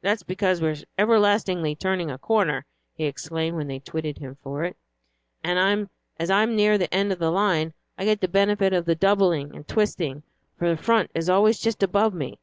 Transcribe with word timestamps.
"That's 0.00 0.22
because 0.22 0.60
we 0.62 0.68
are 0.68 0.76
everlastingly 0.96 1.74
turning 1.74 2.08
a 2.08 2.18
corner," 2.18 2.64
he 2.94 3.02
explained, 3.06 3.56
when 3.56 3.66
they 3.66 3.80
twitted 3.80 4.16
him 4.18 4.36
for 4.40 4.62
it, 4.62 4.76
"and 5.42 5.90
as 6.18 6.30
I'm 6.30 6.54
near 6.54 6.78
the 6.78 6.94
end 6.94 7.10
of 7.10 7.18
the 7.18 7.32
line 7.32 7.74
I 7.98 8.04
get 8.04 8.20
the 8.20 8.28
benefit 8.28 8.72
of 8.72 8.84
the 8.84 8.94
doubling 8.94 9.56
and 9.56 9.66
twisting, 9.66 10.22
for 10.56 10.68
the 10.68 10.80
front 10.80 11.10
is 11.16 11.28
always 11.28 11.58
just 11.58 11.82
above 11.82 12.14
me. 12.14 12.38